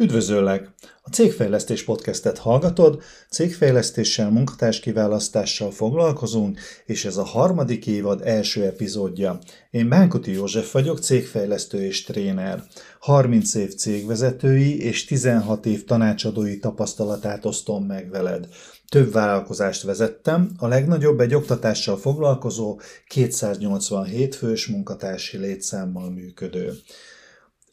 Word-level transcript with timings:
Üdvözöllek! 0.00 0.70
A 1.02 1.10
Cégfejlesztés 1.10 1.84
podcastet 1.84 2.38
hallgatod, 2.38 3.02
cégfejlesztéssel, 3.30 4.30
munkatárskiválasztással 4.30 5.70
foglalkozunk, 5.70 6.60
és 6.86 7.04
ez 7.04 7.16
a 7.16 7.24
harmadik 7.24 7.86
évad 7.86 8.20
első 8.24 8.64
epizódja. 8.64 9.38
Én 9.70 9.88
Bánkuti 9.88 10.32
József 10.32 10.72
vagyok, 10.72 10.98
cégfejlesztő 10.98 11.82
és 11.82 12.04
tréner. 12.04 12.62
30 13.00 13.54
év 13.54 13.74
cégvezetői 13.74 14.82
és 14.82 15.04
16 15.04 15.66
év 15.66 15.84
tanácsadói 15.84 16.58
tapasztalatát 16.58 17.44
osztom 17.44 17.84
meg 17.84 18.10
veled. 18.10 18.48
Több 18.88 19.12
vállalkozást 19.12 19.82
vezettem, 19.82 20.50
a 20.58 20.66
legnagyobb 20.66 21.20
egy 21.20 21.34
oktatással 21.34 21.96
foglalkozó 21.96 22.80
287 23.06 24.34
fős 24.34 24.66
munkatársi 24.66 25.38
létszámmal 25.38 26.10
működő. 26.10 26.72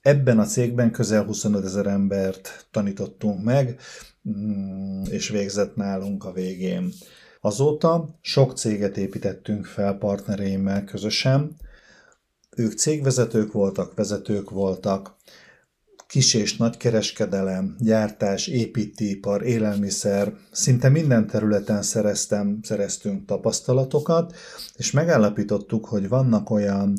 Ebben 0.08 0.40
a 0.40 0.46
cégben 0.46 0.92
közel 0.92 1.24
25 1.24 1.66
ezer 1.66 1.86
embert 1.86 2.68
tanítottunk 2.72 3.44
meg, 3.44 3.80
mm, 4.30 5.02
és 5.10 5.30
végzett 5.30 5.76
nálunk 5.76 6.26
a 6.26 6.32
végén. 6.32 6.92
Azóta 7.42 8.18
sok 8.22 8.58
céget 8.58 8.98
építettünk 8.98 9.66
fel 9.66 9.94
partnereimmel 9.94 10.84
közösen. 10.84 11.56
Ők 12.56 12.72
cégvezetők 12.72 13.52
voltak, 13.52 13.96
vezetők 13.96 14.50
voltak, 14.50 15.16
kis 16.08 16.34
és 16.34 16.58
nagy 16.58 16.78
kereskedelem, 16.78 17.76
gyártás, 17.80 18.48
építőipar, 18.48 19.44
élelmiszer, 19.44 20.34
szinte 20.52 20.90
minden 20.90 21.28
területen 21.28 21.82
szereztem, 21.82 22.60
szereztünk 22.62 23.26
tapasztalatokat, 23.26 24.36
és 24.76 24.92
megállapítottuk, 24.92 25.86
hogy 25.86 26.08
vannak 26.08 26.50
olyan 26.50 26.98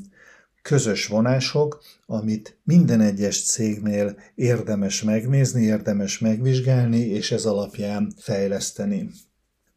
közös 0.62 1.06
vonások, 1.06 1.82
amit 2.06 2.58
minden 2.64 3.00
egyes 3.00 3.44
cégnél 3.44 4.16
érdemes 4.34 5.02
megnézni, 5.02 5.62
érdemes 5.62 6.18
megvizsgálni, 6.18 7.00
és 7.00 7.30
ez 7.30 7.44
alapján 7.44 8.12
fejleszteni. 8.16 9.10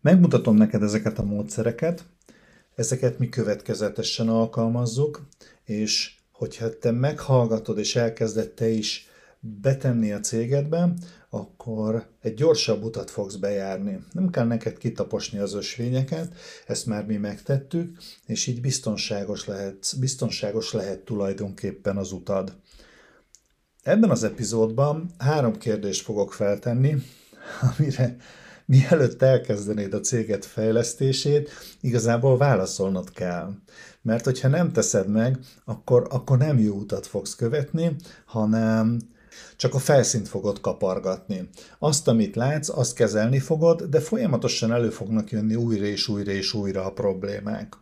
Megmutatom 0.02 0.56
neked 0.56 0.84
ezeket 0.84 1.20
a 1.20 1.24
módszereket, 1.24 2.04
ezeket 2.76 3.20
mi 3.20 3.30
következetesen 3.30 4.30
alkalmazzuk, 4.30 5.28
és 5.64 6.16
hogyha 6.32 6.78
te 6.78 6.92
meghallgatod 6.92 7.78
és 7.78 7.96
elkezded 7.96 8.50
te 8.50 8.68
is 8.68 9.10
betenni 9.42 10.12
a 10.12 10.20
cégedbe, 10.20 10.94
akkor 11.30 12.08
egy 12.22 12.34
gyorsabb 12.34 12.84
utat 12.84 13.12
fogsz 13.12 13.36
bejárni. 13.36 14.04
Nem 14.12 14.30
kell 14.30 14.46
neked 14.46 14.78
kitaposni 14.78 15.40
az 15.40 15.54
ösvényeket, 15.54 16.34
ezt 16.68 16.86
már 16.86 17.06
mi 17.06 17.18
megtettük, 17.18 17.98
és 18.26 18.48
így 18.48 18.62
biztonságos 18.62 19.46
lehet, 19.46 19.94
biztonságos 20.00 20.74
lehet 20.74 21.00
tulajdonképpen 21.00 21.98
az 21.98 22.12
utad. 22.12 22.56
Ebben 23.84 24.10
az 24.10 24.24
epizódban 24.24 25.12
három 25.18 25.58
kérdést 25.58 26.04
fogok 26.04 26.34
feltenni, 26.34 26.96
amire 27.78 28.16
mielőtt 28.66 29.22
elkezdenéd 29.22 29.94
a 29.94 30.00
céget 30.00 30.46
fejlesztését, 30.46 31.50
igazából 31.82 32.38
válaszolnod 32.38 33.12
kell. 33.12 33.54
Mert 34.02 34.26
hogyha 34.26 34.48
nem 34.48 34.72
teszed 34.72 35.08
meg, 35.08 35.40
akkor, 35.66 36.08
akkor 36.10 36.38
nem 36.38 36.60
jó 36.60 36.76
utat 36.76 37.08
fogsz 37.08 37.36
követni, 37.36 37.96
hanem 38.26 39.00
csak 39.56 39.74
a 39.74 39.80
felszínt 39.80 40.28
fogod 40.28 40.60
kapargatni. 40.60 41.50
Azt, 41.80 42.08
amit 42.08 42.36
látsz, 42.36 42.70
azt 42.70 42.96
kezelni 42.96 43.40
fogod, 43.40 43.84
de 43.84 44.00
folyamatosan 44.00 44.72
elő 44.72 44.90
fognak 44.90 45.32
jönni 45.32 45.56
újra 45.56 45.86
és 45.86 46.08
újra 46.08 46.32
és 46.32 46.54
újra 46.54 46.86
a 46.86 46.92
problémák. 46.92 47.76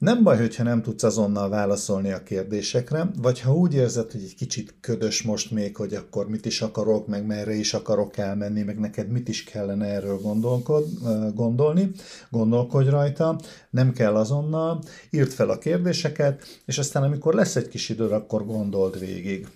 Nem 0.00 0.22
baj, 0.22 0.38
hogyha 0.38 0.62
nem 0.62 0.82
tudsz 0.82 1.02
azonnal 1.02 1.48
válaszolni 1.48 2.10
a 2.10 2.22
kérdésekre, 2.22 3.10
vagy 3.16 3.40
ha 3.40 3.54
úgy 3.54 3.74
érzed, 3.74 4.10
hogy 4.10 4.22
egy 4.22 4.34
kicsit 4.34 4.74
ködös 4.80 5.22
most 5.22 5.50
még, 5.50 5.76
hogy 5.76 5.94
akkor 5.94 6.28
mit 6.28 6.46
is 6.46 6.62
akarok, 6.62 7.06
meg 7.06 7.26
merre 7.26 7.54
is 7.54 7.74
akarok 7.74 8.16
elmenni, 8.16 8.62
meg 8.62 8.78
neked 8.78 9.08
mit 9.08 9.28
is 9.28 9.44
kellene 9.44 9.86
erről 9.86 10.18
gondolkod, 10.18 10.86
gondolni, 11.34 11.90
gondolkodj 12.30 12.88
rajta, 12.88 13.40
nem 13.70 13.92
kell 13.92 14.16
azonnal, 14.16 14.82
írd 15.10 15.30
fel 15.30 15.50
a 15.50 15.58
kérdéseket, 15.58 16.62
és 16.64 16.78
aztán 16.78 17.02
amikor 17.02 17.34
lesz 17.34 17.56
egy 17.56 17.68
kis 17.68 17.88
időd, 17.88 18.12
akkor 18.12 18.46
gondold 18.46 18.98
végig. 18.98 19.48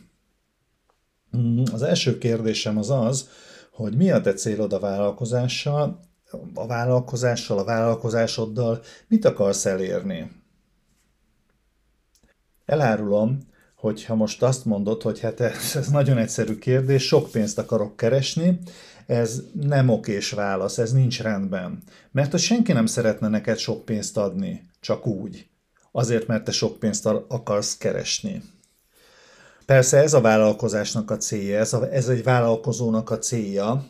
Az 1.73 1.83
első 1.83 2.19
kérdésem 2.19 2.79
az 2.79 2.91
az, 2.91 3.29
hogy 3.73 3.97
mi 3.97 4.11
a 4.11 4.21
te 4.21 4.33
célod 4.33 4.73
a 4.73 4.79
vállalkozással, 4.79 6.01
a 6.55 6.67
vállalkozással, 6.67 7.59
a 7.59 7.65
vállalkozásoddal, 7.65 8.81
mit 9.09 9.25
akarsz 9.25 9.67
elérni? 9.67 10.31
Elárulom, 12.65 13.39
hogy 13.77 14.05
ha 14.05 14.15
most 14.15 14.43
azt 14.43 14.65
mondod, 14.65 15.03
hogy 15.03 15.21
hát 15.21 15.41
ez, 15.41 15.77
ez 15.77 15.89
nagyon 15.89 16.19
egyszerű 16.19 16.59
kérdés, 16.59 17.07
sok 17.07 17.31
pénzt 17.31 17.59
akarok 17.59 17.97
keresni, 17.97 18.59
ez 19.07 19.43
nem 19.53 19.89
okés 19.89 20.31
válasz, 20.31 20.79
ez 20.79 20.93
nincs 20.93 21.21
rendben. 21.23 21.83
Mert 22.13 22.31
hogy 22.31 22.41
senki 22.41 22.73
nem 22.73 22.87
szeretne 22.87 23.29
neked 23.29 23.59
sok 23.59 23.85
pénzt 23.85 24.17
adni, 24.17 24.71
csak 24.81 25.07
úgy. 25.07 25.49
Azért, 25.93 26.27
mert 26.27 26.45
te 26.45 26.53
sok 26.53 26.79
pénzt 26.79 27.07
akarsz 27.07 27.77
keresni. 27.77 28.43
Persze 29.67 29.97
ez 29.99 30.15
a 30.15 30.21
vállalkozásnak 30.21 31.11
a 31.11 31.17
célja, 31.17 31.59
ez, 31.59 31.73
a, 31.73 31.93
ez 31.93 32.09
egy 32.09 32.23
vállalkozónak 32.23 33.11
a 33.11 33.19
célja, 33.19 33.87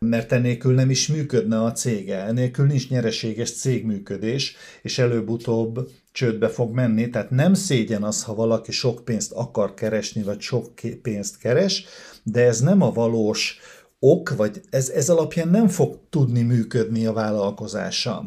mert 0.00 0.32
enélkül 0.32 0.74
nem 0.74 0.90
is 0.90 1.08
működne 1.08 1.62
a 1.62 1.72
cége, 1.72 2.24
enélkül 2.24 2.66
nincs 2.66 2.88
nyereséges 2.88 3.52
cégműködés, 3.52 4.56
és 4.82 4.98
előbb-utóbb 4.98 5.88
csődbe 6.12 6.48
fog 6.48 6.74
menni, 6.74 7.10
tehát 7.10 7.30
nem 7.30 7.54
szégyen 7.54 8.02
az, 8.02 8.22
ha 8.22 8.34
valaki 8.34 8.72
sok 8.72 9.04
pénzt 9.04 9.32
akar 9.32 9.74
keresni, 9.74 10.22
vagy 10.22 10.40
sok 10.40 10.70
pénzt 11.02 11.38
keres, 11.38 11.84
de 12.22 12.40
ez 12.40 12.60
nem 12.60 12.82
a 12.82 12.92
valós 12.92 13.58
ok, 13.98 14.36
vagy 14.36 14.60
ez, 14.70 14.88
ez 14.88 15.10
alapján 15.10 15.48
nem 15.48 15.68
fog 15.68 15.98
tudni 16.10 16.42
működni 16.42 17.06
a 17.06 17.12
vállalkozása. 17.12 18.24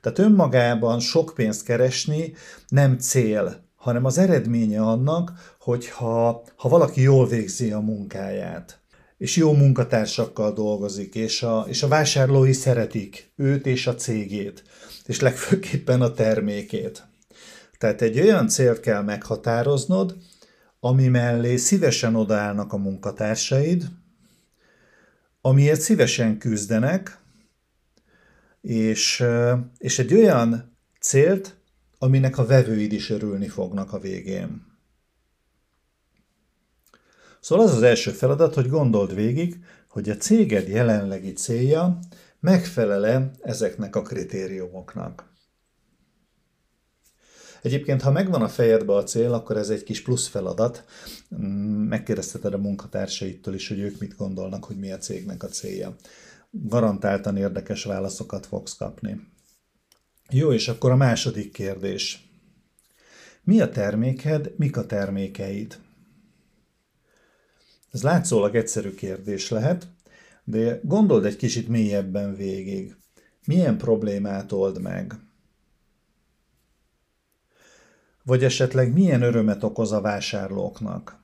Tehát 0.00 0.18
önmagában 0.18 1.00
sok 1.00 1.32
pénzt 1.34 1.64
keresni 1.64 2.32
nem 2.68 2.98
cél, 2.98 3.67
hanem 3.78 4.04
az 4.04 4.18
eredménye 4.18 4.80
annak, 4.80 5.32
hogyha 5.60 6.42
ha 6.56 6.68
valaki 6.68 7.00
jól 7.00 7.26
végzi 7.26 7.72
a 7.72 7.80
munkáját, 7.80 8.80
és 9.18 9.36
jó 9.36 9.52
munkatársakkal 9.52 10.52
dolgozik, 10.52 11.14
és 11.14 11.42
a, 11.42 11.64
és 11.68 11.82
a 11.82 11.88
vásárlói 11.88 12.52
szeretik 12.52 13.32
őt 13.36 13.66
és 13.66 13.86
a 13.86 13.94
cégét, 13.94 14.62
és 15.06 15.20
legfőképpen 15.20 16.02
a 16.02 16.12
termékét. 16.12 17.06
Tehát 17.78 18.02
egy 18.02 18.20
olyan 18.20 18.48
célt 18.48 18.80
kell 18.80 19.02
meghatároznod, 19.02 20.16
ami 20.80 21.08
mellé 21.08 21.56
szívesen 21.56 22.14
odaállnak 22.14 22.72
a 22.72 22.76
munkatársaid, 22.76 23.84
amiért 25.40 25.80
szívesen 25.80 26.38
küzdenek, 26.38 27.18
és, 28.60 29.24
és 29.78 29.98
egy 29.98 30.14
olyan 30.14 30.76
célt, 31.00 31.57
aminek 31.98 32.38
a 32.38 32.46
vevőid 32.46 32.92
is 32.92 33.10
örülni 33.10 33.48
fognak 33.48 33.92
a 33.92 33.98
végén. 33.98 34.66
Szóval 37.40 37.66
az 37.66 37.74
az 37.74 37.82
első 37.82 38.10
feladat, 38.10 38.54
hogy 38.54 38.68
gondold 38.68 39.14
végig, 39.14 39.64
hogy 39.88 40.08
a 40.08 40.16
céged 40.16 40.68
jelenlegi 40.68 41.32
célja 41.32 41.98
megfelele 42.40 43.30
ezeknek 43.40 43.96
a 43.96 44.02
kritériumoknak. 44.02 45.26
Egyébként, 47.62 48.02
ha 48.02 48.10
megvan 48.10 48.42
a 48.42 48.48
fejedbe 48.48 48.94
a 48.94 49.02
cél, 49.02 49.32
akkor 49.32 49.56
ez 49.56 49.70
egy 49.70 49.82
kis 49.82 50.02
plusz 50.02 50.26
feladat. 50.26 50.84
Megkérdezteted 51.88 52.54
a 52.54 52.58
munkatársaitól 52.58 53.54
is, 53.54 53.68
hogy 53.68 53.78
ők 53.78 53.98
mit 53.98 54.16
gondolnak, 54.16 54.64
hogy 54.64 54.76
mi 54.76 54.92
a 54.92 54.98
cégnek 54.98 55.42
a 55.42 55.46
célja. 55.46 55.96
Garantáltan 56.50 57.36
érdekes 57.36 57.84
válaszokat 57.84 58.46
fogsz 58.46 58.76
kapni. 58.76 59.20
Jó, 60.30 60.52
és 60.52 60.68
akkor 60.68 60.90
a 60.90 60.96
második 60.96 61.52
kérdés. 61.52 62.28
Mi 63.42 63.60
a 63.60 63.70
terméked, 63.70 64.54
mik 64.56 64.76
a 64.76 64.86
termékeid? 64.86 65.80
Ez 67.90 68.02
látszólag 68.02 68.54
egyszerű 68.54 68.94
kérdés 68.94 69.50
lehet, 69.50 69.88
de 70.44 70.80
gondold 70.82 71.24
egy 71.24 71.36
kicsit 71.36 71.68
mélyebben 71.68 72.34
végig. 72.34 72.96
Milyen 73.46 73.78
problémát 73.78 74.52
old 74.52 74.80
meg? 74.80 75.14
Vagy 78.22 78.44
esetleg 78.44 78.92
milyen 78.92 79.22
örömet 79.22 79.62
okoz 79.62 79.92
a 79.92 80.00
vásárlóknak? 80.00 81.22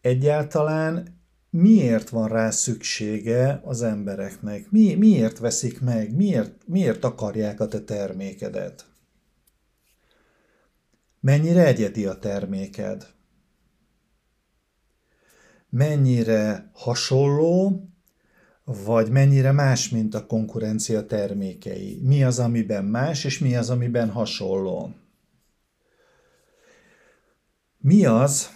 Egyáltalán 0.00 1.15
miért 1.56 2.08
van 2.08 2.28
rá 2.28 2.50
szüksége 2.50 3.60
az 3.64 3.82
embereknek? 3.82 4.70
Mi, 4.70 4.94
miért 4.94 5.38
veszik 5.38 5.80
meg? 5.80 6.14
Miért, 6.14 6.52
miért 6.66 7.04
akarják 7.04 7.60
a 7.60 7.68
te 7.68 7.80
termékedet? 7.80 8.86
Mennyire 11.20 11.66
egyedi 11.66 12.06
a 12.06 12.18
terméked? 12.18 13.06
Mennyire 15.70 16.70
hasonló, 16.72 17.82
vagy 18.64 19.10
mennyire 19.10 19.52
más, 19.52 19.88
mint 19.88 20.14
a 20.14 20.26
konkurencia 20.26 21.06
termékei? 21.06 22.00
Mi 22.02 22.24
az, 22.24 22.38
amiben 22.38 22.84
más, 22.84 23.24
és 23.24 23.38
mi 23.38 23.56
az, 23.56 23.70
amiben 23.70 24.10
hasonló? 24.10 24.94
Mi 27.78 28.04
az, 28.04 28.55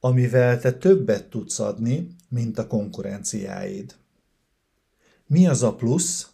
amivel 0.00 0.60
te 0.60 0.72
többet 0.72 1.30
tudsz 1.30 1.58
adni, 1.58 2.16
mint 2.28 2.58
a 2.58 2.66
konkurenciáid? 2.66 3.94
Mi 5.26 5.46
az 5.46 5.62
a 5.62 5.74
plusz, 5.74 6.30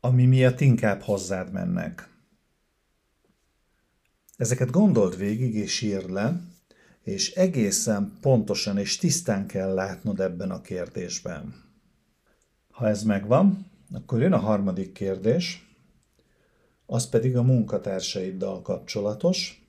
ami 0.00 0.26
miatt 0.26 0.60
inkább 0.60 1.00
hozzád 1.00 1.52
mennek? 1.52 2.08
Ezeket 4.36 4.70
gondold 4.70 5.16
végig 5.16 5.54
és 5.54 5.80
írd 5.80 6.10
le, 6.10 6.40
és 7.02 7.34
egészen 7.34 8.18
pontosan 8.20 8.78
és 8.78 8.96
tisztán 8.96 9.46
kell 9.46 9.74
látnod 9.74 10.20
ebben 10.20 10.50
a 10.50 10.60
kérdésben. 10.60 11.64
Ha 12.70 12.88
ez 12.88 13.02
megvan, 13.02 13.70
akkor 13.92 14.20
jön 14.20 14.32
a 14.32 14.38
harmadik 14.38 14.92
kérdés, 14.92 15.66
az 16.86 17.08
pedig 17.08 17.36
a 17.36 17.42
munkatársaiddal 17.42 18.62
kapcsolatos. 18.62 19.65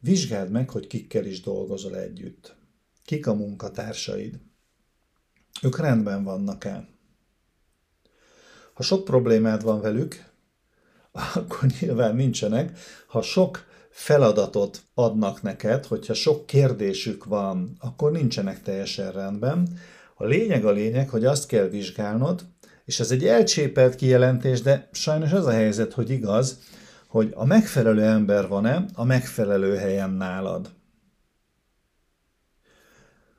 Vizsgáld 0.00 0.50
meg, 0.50 0.70
hogy 0.70 0.86
kikkel 0.86 1.24
is 1.24 1.40
dolgozol 1.40 1.96
együtt. 1.96 2.56
Kik 3.04 3.26
a 3.26 3.34
munkatársaid? 3.34 4.38
Ők 5.62 5.78
rendben 5.78 6.24
vannak-e? 6.24 6.88
Ha 8.72 8.82
sok 8.82 9.04
problémád 9.04 9.62
van 9.62 9.80
velük, 9.80 10.24
akkor 11.12 11.68
nyilván 11.80 12.16
nincsenek. 12.16 12.78
Ha 13.06 13.22
sok 13.22 13.66
feladatot 13.90 14.82
adnak 14.94 15.42
neked, 15.42 15.84
hogyha 15.84 16.14
sok 16.14 16.46
kérdésük 16.46 17.24
van, 17.24 17.76
akkor 17.78 18.12
nincsenek 18.12 18.62
teljesen 18.62 19.12
rendben. 19.12 19.78
A 20.14 20.24
lényeg 20.24 20.64
a 20.64 20.70
lényeg, 20.70 21.08
hogy 21.08 21.24
azt 21.24 21.46
kell 21.46 21.66
vizsgálnod, 21.66 22.44
és 22.84 23.00
ez 23.00 23.10
egy 23.10 23.26
elcsépelt 23.26 23.94
kijelentés, 23.94 24.62
de 24.62 24.88
sajnos 24.92 25.32
az 25.32 25.46
a 25.46 25.50
helyzet, 25.50 25.92
hogy 25.92 26.10
igaz, 26.10 26.58
hogy 27.08 27.32
a 27.34 27.44
megfelelő 27.44 28.02
ember 28.02 28.48
van-e 28.48 28.84
a 28.94 29.04
megfelelő 29.04 29.76
helyen 29.76 30.10
nálad. 30.10 30.76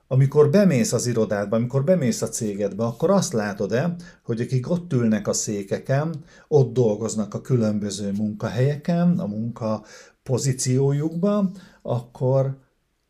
Amikor 0.08 0.50
bemész 0.50 0.94
az 0.94 1.08
irodádba, 1.08 1.56
amikor 1.56 1.84
bemész 1.84 2.22
a 2.22 2.28
cégedbe, 2.28 2.84
akkor 2.84 3.10
azt 3.10 3.34
látod-e, 3.34 3.96
hogy 4.24 4.42
akik 4.42 4.70
ott 4.70 4.94
ülnek 4.94 5.28
a 5.28 5.34
székeken, 5.34 6.24
ott 6.48 6.74
dolgoznak 6.74 7.34
a 7.34 7.42
különböző 7.42 8.12
munkahelyeken, 8.12 9.20
a 9.20 9.26
munka 9.26 9.84
pozíciójukban, 10.24 11.58
akkor, 11.82 12.58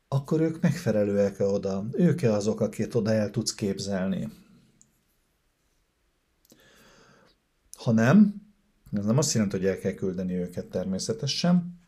akkor 0.08 0.42
ők 0.42 0.62
megfelelőek-e 0.62 1.46
oda? 1.46 1.86
Ők-e 1.92 2.34
azok, 2.34 2.62
akit 2.62 2.96
oda 2.96 3.12
el 3.12 3.30
tudsz 3.30 3.54
képzelni? 3.56 4.32
Ha 7.78 7.92
nem, 7.92 8.49
ez 8.92 9.06
nem 9.06 9.18
azt 9.18 9.34
jelenti, 9.34 9.58
hogy 9.58 9.66
el 9.66 9.78
kell 9.78 9.94
küldeni 9.94 10.34
őket 10.34 10.66
természetesen, 10.66 11.80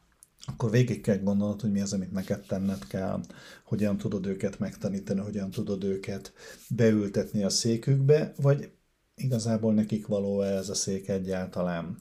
akkor 0.45 0.71
végig 0.71 1.01
kell 1.01 1.17
gondolnod, 1.17 1.61
hogy 1.61 1.71
mi 1.71 1.81
az, 1.81 1.93
amit 1.93 2.11
neked 2.11 2.45
tenned 2.45 2.87
kell, 2.87 3.21
hogyan 3.63 3.97
tudod 3.97 4.25
őket 4.25 4.59
megtanítani, 4.59 5.19
hogyan 5.19 5.51
tudod 5.51 5.83
őket 5.83 6.33
beültetni 6.69 7.43
a 7.43 7.49
székükbe, 7.49 8.33
vagy 8.41 8.71
igazából 9.15 9.73
nekik 9.73 10.07
való 10.07 10.41
ez 10.41 10.69
a 10.69 10.73
szék 10.73 11.09
egyáltalán. 11.09 11.97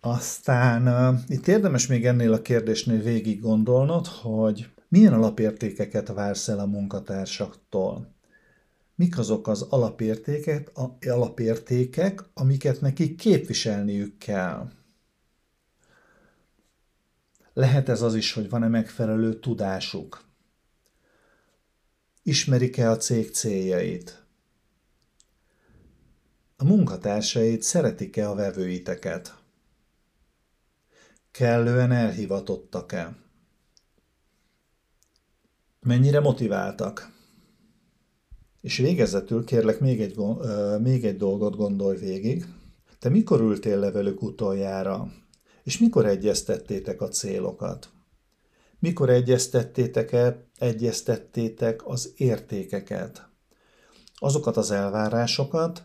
Aztán 0.00 0.88
uh, 0.88 1.20
itt 1.28 1.46
érdemes 1.46 1.86
még 1.86 2.06
ennél 2.06 2.32
a 2.32 2.42
kérdésnél 2.42 3.00
végig 3.02 3.40
gondolnod, 3.40 4.06
hogy 4.06 4.68
milyen 4.88 5.12
alapértékeket 5.12 6.08
vársz 6.08 6.48
el 6.48 6.58
a 6.58 6.66
munkatársaktól. 6.66 8.14
Mik 9.02 9.18
azok 9.18 9.48
az 9.48 9.62
alapértékek, 9.62 10.78
a, 10.78 10.96
alapértékek, 11.08 12.24
amiket 12.34 12.80
nekik 12.80 13.16
képviselniük 13.16 14.18
kell. 14.18 14.70
Lehet 17.52 17.88
ez 17.88 18.02
az 18.02 18.14
is, 18.14 18.32
hogy 18.32 18.48
van-e 18.48 18.68
megfelelő 18.68 19.38
tudásuk. 19.38 20.24
Ismerik-e 22.22 22.90
a 22.90 22.96
cég 22.96 23.30
céljait? 23.30 24.24
A 26.56 26.64
munkatársait 26.64 27.62
szeretik-e 27.62 28.28
a 28.28 28.34
vevőiteket? 28.34 29.34
Kellően 31.30 31.92
elhivatottak-e? 31.92 33.16
Mennyire 35.80 36.20
motiváltak? 36.20 37.20
És 38.62 38.76
végezetül 38.76 39.44
kérlek 39.44 39.80
még 39.80 40.00
egy, 40.00 40.16
még 40.80 41.04
egy 41.04 41.16
dolgot 41.16 41.56
gondolj 41.56 41.98
végig. 41.98 42.46
Te 42.98 43.08
mikor 43.08 43.40
ültél 43.40 43.78
le 43.78 43.90
velük 43.90 44.22
utoljára? 44.22 45.12
És 45.62 45.78
mikor 45.78 46.06
egyeztettétek 46.06 47.00
a 47.00 47.08
célokat? 47.08 47.88
Mikor 48.78 49.10
egyeztettétek, 49.10 50.12
-e, 50.12 50.46
egyeztettétek 50.58 51.86
az 51.86 52.12
értékeket? 52.16 53.28
Azokat 54.14 54.56
az 54.56 54.70
elvárásokat, 54.70 55.82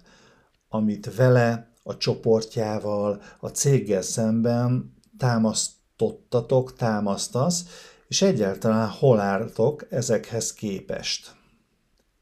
amit 0.69 1.15
vele, 1.15 1.71
a 1.83 1.97
csoportjával, 1.97 3.21
a 3.39 3.47
céggel 3.47 4.01
szemben 4.01 4.93
támasztottatok, 5.17 6.73
támasztasz, 6.73 7.65
és 8.07 8.21
egyáltalán 8.21 8.89
hol 8.89 9.19
álltok 9.19 9.85
ezekhez 9.89 10.53
képest. 10.53 11.36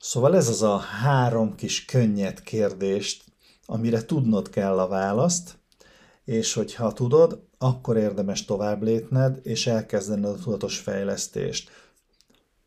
Szóval 0.06 0.36
ez 0.36 0.48
az 0.48 0.62
a 0.62 0.78
három 0.78 1.56
kis 1.56 1.86
könnyed 1.86 2.42
kérdést, 2.42 3.24
amire 3.66 4.06
tudnod 4.06 4.50
kell 4.50 4.80
a 4.80 4.88
választ, 4.88 5.58
és 6.26 6.54
hogyha 6.54 6.94
tudod, 6.94 7.42
akkor 7.58 7.98
érdemes 7.98 8.46
tovább 8.46 8.82
lépned, 8.82 9.40
és 9.44 9.68
elkezdened 9.68 10.30
a 10.30 10.36
tudatos 10.44 10.80
fejlesztést. 10.80 11.70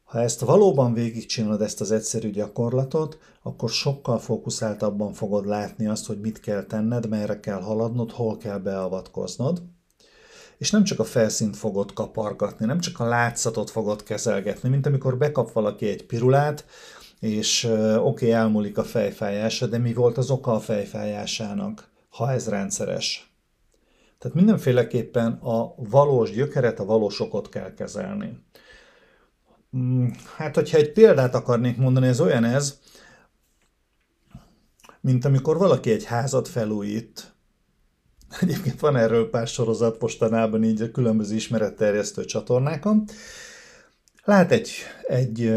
Ha 0.05 0.21
ezt 0.21 0.41
valóban 0.41 0.95
végigcsinálod, 0.95 1.63
ezt 1.63 1.81
az 1.81 1.91
egyszerű 1.91 2.31
gyakorlatot, 2.31 3.19
akkor 3.43 3.71
sokkal 3.71 4.19
fókuszáltabban 4.19 5.13
fogod 5.13 5.47
látni 5.47 5.87
azt, 5.87 6.07
hogy 6.07 6.21
mit 6.21 6.41
kell 6.41 6.63
tenned, 6.63 7.09
merre 7.09 7.41
kell 7.41 7.61
haladnod, 7.61 8.11
hol 8.11 8.37
kell 8.37 8.59
beavatkoznod. 8.59 9.63
És 10.57 10.71
nem 10.71 10.85
csak 10.85 10.99
a 10.99 11.05
felszínt 11.05 11.57
fogod 11.57 11.93
kapargatni, 11.93 12.67
nem 12.67 12.81
csak 12.81 13.01
a 13.01 13.05
látszatot 13.05 13.71
fogod 13.71 14.03
kezelgetni, 14.03 14.69
mint 14.69 14.87
amikor 14.87 15.19
bekap 15.19 15.53
valaki 15.53 15.89
egy 15.89 16.07
pirulát, 16.07 16.65
és 17.21 17.65
oké, 17.65 17.97
okay, 17.97 18.33
elmúlik 18.33 18.79
a 18.79 18.85
fejfájása, 18.85 19.67
de 19.67 19.79
mi 19.79 19.93
volt 19.93 20.17
az 20.17 20.31
oka 20.31 20.53
a 20.53 20.61
fejfájásának, 20.61 21.91
ha 22.09 22.33
ez 22.33 22.49
rendszeres? 22.49 23.33
Tehát 24.19 24.37
mindenféleképpen 24.37 25.33
a 25.33 25.75
valós 25.77 26.31
gyökeret, 26.31 26.81
a 26.81 26.85
valós 26.85 27.21
okot 27.21 27.49
kell 27.49 27.75
kezelni. 27.75 28.39
Mm, 29.77 30.09
hát, 30.37 30.55
hogyha 30.55 30.77
egy 30.77 30.93
példát 30.93 31.35
akarnék 31.35 31.77
mondani, 31.77 32.07
ez 32.07 32.21
olyan 32.21 32.45
ez, 32.45 32.79
mint 35.01 35.25
amikor 35.25 35.59
valaki 35.59 35.91
egy 35.91 36.05
házat 36.05 36.49
felújít. 36.49 37.33
Egyébként 38.41 38.81
van 38.81 38.97
erről 38.97 39.31
pár 39.31 39.47
sorozat 39.47 40.01
mostanában 40.01 40.65
így 40.65 40.83
a 40.83 40.91
különböző 40.91 41.35
ismeretterjesztő 41.35 42.25
csatornákon. 42.25 43.05
Lát 44.25 44.53
egy, 44.53 44.71
egy, 45.07 45.53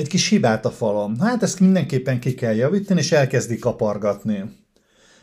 egy 0.00 0.08
kis 0.08 0.28
hibát 0.28 0.64
a 0.64 0.70
falon. 0.70 1.20
Hát 1.20 1.42
ezt 1.42 1.60
mindenképpen 1.60 2.20
ki 2.20 2.34
kell 2.34 2.54
javítani, 2.54 3.00
és 3.00 3.12
elkezdi 3.12 3.58
kapargatni 3.58 4.58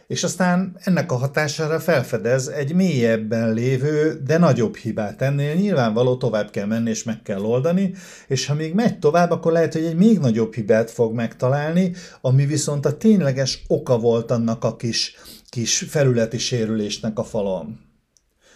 és 0.08 0.24
aztán 0.24 0.78
ennek 0.80 1.12
a 1.12 1.16
hatására 1.16 1.80
felfedez 1.80 2.48
egy 2.48 2.74
mélyebben 2.74 3.54
lévő, 3.54 4.22
de 4.26 4.38
nagyobb 4.38 4.76
hibát 4.76 5.22
ennél. 5.22 5.54
Nyilvánvaló 5.54 6.18
tovább 6.18 6.50
kell 6.50 6.66
menni, 6.66 6.90
és 6.90 7.04
meg 7.04 7.22
kell 7.22 7.42
oldani, 7.42 7.94
és 8.28 8.46
ha 8.46 8.54
még 8.54 8.74
megy 8.74 9.00
tovább, 9.00 9.32
akkor 9.32 9.52
lehet, 9.52 9.74
hogy 9.74 9.84
egy 9.84 9.96
még 9.96 10.20
nagyobb 10.20 10.54
hibát 10.54 10.92
fog 10.92 11.14
megtalálni, 11.14 11.94
ami 12.22 12.46
viszont 12.46 12.86
a 12.86 12.98
tényleges 12.98 13.64
oka 13.68 13.98
volt 13.98 14.32
annak 14.32 14.64
a 14.64 14.76
kis, 14.76 15.16
kis 15.50 15.78
felületi 15.78 16.38
sérülésnek 16.38 17.20
a 17.20 17.24
falon. 17.24 17.80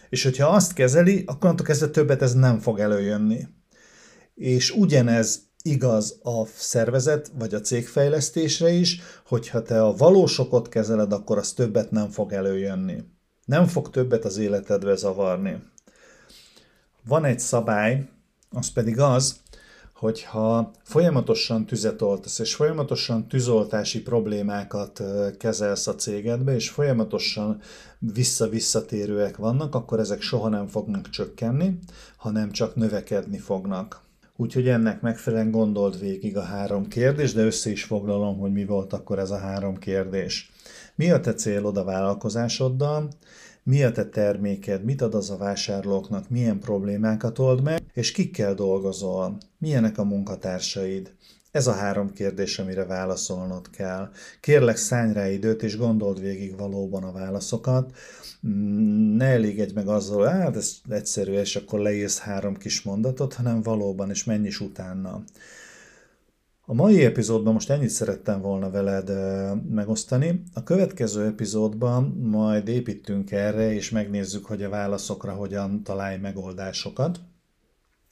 És 0.09 0.23
hogyha 0.23 0.47
azt 0.47 0.73
kezeli, 0.73 1.23
akkor 1.25 1.43
onnantól 1.43 1.65
kezdve 1.65 1.87
többet 1.87 2.21
ez 2.21 2.33
nem 2.33 2.59
fog 2.59 2.79
előjönni. 2.79 3.47
És 4.35 4.71
ugyanez 4.71 5.50
igaz 5.63 6.19
a 6.23 6.45
szervezet 6.45 7.31
vagy 7.37 7.53
a 7.53 7.61
cégfejlesztésre 7.61 8.69
is, 8.69 9.01
hogyha 9.25 9.61
te 9.61 9.83
a 9.83 9.95
valósokot 9.95 10.69
kezeled, 10.69 11.13
akkor 11.13 11.37
az 11.37 11.53
többet 11.53 11.91
nem 11.91 12.09
fog 12.09 12.31
előjönni. 12.31 13.03
Nem 13.45 13.67
fog 13.67 13.89
többet 13.89 14.25
az 14.25 14.37
életedbe 14.37 14.95
zavarni. 14.95 15.63
Van 17.07 17.25
egy 17.25 17.39
szabály, 17.39 18.09
az 18.49 18.71
pedig 18.71 18.99
az, 18.99 19.39
hogyha 19.93 20.71
folyamatosan 20.83 21.65
tüzet 21.65 22.01
oltasz, 22.01 22.39
és 22.39 22.55
folyamatosan 22.55 23.27
tűzoltási 23.27 24.01
problémákat 24.01 25.01
kezelsz 25.37 25.87
a 25.87 25.95
cégedbe, 25.95 26.55
és 26.55 26.69
folyamatosan 26.69 27.61
vissza-visszatérőek 27.99 29.37
vannak, 29.37 29.75
akkor 29.75 29.99
ezek 29.99 30.21
soha 30.21 30.49
nem 30.49 30.67
fognak 30.67 31.09
csökkenni, 31.09 31.79
hanem 32.17 32.51
csak 32.51 32.75
növekedni 32.75 33.37
fognak. 33.37 34.01
Úgyhogy 34.41 34.67
ennek 34.67 35.01
megfelelően 35.01 35.51
gondold 35.51 35.99
végig 35.99 36.37
a 36.37 36.41
három 36.41 36.87
kérdést, 36.87 37.35
de 37.35 37.43
össze 37.43 37.69
is 37.69 37.83
foglalom, 37.83 38.37
hogy 38.37 38.51
mi 38.51 38.65
volt 38.65 38.93
akkor 38.93 39.19
ez 39.19 39.31
a 39.31 39.37
három 39.37 39.77
kérdés. 39.77 40.51
Mi 40.95 41.11
a 41.11 41.19
te 41.19 41.33
célod 41.33 41.77
a 41.77 41.83
vállalkozásoddal? 41.83 43.09
mi 43.63 43.83
a 43.83 43.91
te 43.91 44.05
terméked, 44.05 44.83
mit 44.83 45.01
ad 45.01 45.15
az 45.15 45.29
a 45.29 45.37
vásárlóknak, 45.37 46.29
milyen 46.29 46.59
problémákat 46.59 47.39
old 47.39 47.61
meg, 47.61 47.81
és 47.93 48.11
kikkel 48.11 48.53
dolgozol, 48.53 49.37
milyenek 49.57 49.97
a 49.97 50.03
munkatársaid. 50.03 51.13
Ez 51.51 51.67
a 51.67 51.71
három 51.71 52.13
kérdés, 52.13 52.59
amire 52.59 52.85
válaszolnod 52.85 53.69
kell. 53.69 54.11
Kérlek, 54.39 54.77
szállj 54.77 55.13
rá 55.13 55.29
időt, 55.29 55.63
és 55.63 55.77
gondold 55.77 56.19
végig 56.19 56.57
valóban 56.57 57.03
a 57.03 57.11
válaszokat. 57.11 57.97
Mm, 58.47 59.15
ne 59.15 59.25
elégedj 59.25 59.73
meg 59.73 59.87
azzal, 59.87 60.27
hát 60.27 60.55
ez 60.55 60.75
egyszerű, 60.89 61.31
és 61.31 61.55
akkor 61.55 61.79
leírsz 61.79 62.19
három 62.19 62.57
kis 62.57 62.81
mondatot, 62.81 63.33
hanem 63.33 63.61
valóban, 63.61 64.09
és 64.09 64.23
menj 64.23 64.47
is 64.47 64.59
utána. 64.59 65.23
A 66.65 66.73
mai 66.73 67.05
epizódban 67.05 67.53
most 67.53 67.69
ennyit 67.69 67.89
szerettem 67.89 68.41
volna 68.41 68.69
veled 68.69 69.11
megosztani. 69.69 70.43
A 70.53 70.63
következő 70.63 71.25
epizódban 71.25 72.03
majd 72.21 72.67
építünk 72.67 73.31
erre, 73.31 73.73
és 73.73 73.89
megnézzük, 73.89 74.45
hogy 74.45 74.63
a 74.63 74.69
válaszokra 74.69 75.33
hogyan 75.33 75.83
találj 75.83 76.17
megoldásokat. 76.17 77.19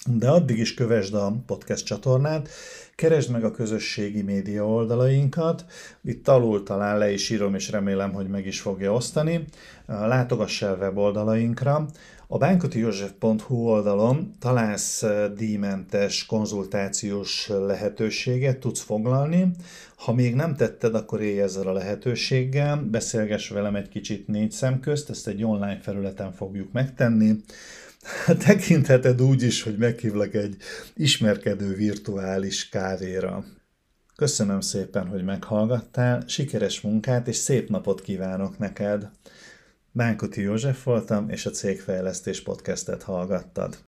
De 0.06 0.30
addig 0.30 0.58
is 0.58 0.74
kövesd 0.74 1.14
a 1.14 1.34
podcast 1.46 1.86
csatornát, 1.86 2.50
keresd 2.96 3.32
meg 3.32 3.44
a 3.44 3.52
közösségi 3.52 4.22
média 4.22 4.68
oldalainkat, 4.68 5.66
itt 6.04 6.28
alul 6.28 6.64
talán 6.64 6.98
le 6.98 7.12
is 7.12 7.30
írom, 7.30 7.56
és 7.56 7.70
remélem, 7.70 8.14
hogy 8.14 8.28
meg 8.28 8.46
is 8.46 8.62
fogja 8.62 8.94
osztani. 8.94 9.46
Látogass 9.86 10.62
el 10.62 10.78
weboldalainkra, 10.78 11.86
a 12.32 12.38
bánkotijózsef.hu 12.38 13.56
oldalon 13.56 14.36
találsz 14.40 15.04
díjmentes 15.36 16.26
konzultációs 16.26 17.48
lehetőséget, 17.48 18.60
tudsz 18.60 18.82
foglalni. 18.82 19.52
Ha 19.96 20.14
még 20.14 20.36
nem 20.36 20.56
tetted, 20.56 20.96
akkor 20.96 21.22
élj 21.22 21.42
ezzel 21.42 21.68
a 21.68 21.74
lehetőséggel, 21.74 22.78
beszélgess 22.78 23.50
velem 23.50 23.76
egy 23.76 23.90
kicsit 23.90 24.28
négy 24.28 24.52
szem 24.52 24.80
közt, 24.80 25.10
ezt 25.10 25.28
egy 25.28 25.44
online 25.44 25.80
felületen 25.82 26.32
fogjuk 26.32 26.72
megtenni. 26.72 27.36
Tekintheted 28.46 29.22
úgy 29.22 29.44
is, 29.44 29.64
hogy 29.64 29.78
meghívlak 29.78 30.34
egy 30.34 30.58
ismerkedő 30.96 31.76
virtuális 31.76 32.70
kávéra. 32.70 33.46
Köszönöm 34.16 34.62
szépen, 34.62 35.08
hogy 35.08 35.24
meghallgattál, 35.24 36.24
sikeres 36.28 36.82
munkát 36.82 37.28
és 37.28 37.36
szép 37.36 37.70
napot 37.70 38.02
kívánok 38.02 38.58
neked! 38.58 39.10
Bánkuti 39.92 40.42
József 40.42 40.84
voltam, 40.84 41.30
és 41.30 41.46
a 41.46 41.50
Cégfejlesztés 41.50 42.44
podcastet 42.44 43.04
hallgattad. 43.04 43.89